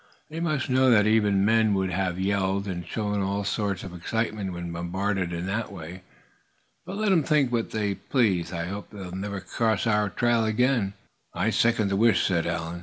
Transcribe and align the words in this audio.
"They 0.31 0.39
must 0.39 0.67
know 0.67 0.89
that 0.89 1.05
even 1.05 1.45
men 1.45 1.75
would 1.75 1.91
have 1.91 2.17
yelled, 2.19 2.67
and 2.67 2.87
shown 2.87 3.21
all 3.21 3.43
sorts 3.43 3.83
of 3.83 3.93
excitement, 3.93 4.51
when 4.51 4.71
bombarded 4.71 5.31
in 5.31 5.45
that 5.45 5.71
way. 5.71 6.01
But 6.87 6.97
let 6.97 7.11
'em 7.11 7.21
think 7.21 7.51
what 7.51 7.69
they 7.69 7.93
please. 7.93 8.51
I 8.51 8.65
hope 8.65 8.91
we'll 8.91 9.11
never 9.11 9.39
cross 9.39 9.83
their 9.83 10.09
trail 10.09 10.43
again." 10.43 10.93
"Second 11.51 11.89
the 11.91 11.95
wish," 11.95 12.25
said 12.25 12.47
Allan. 12.47 12.79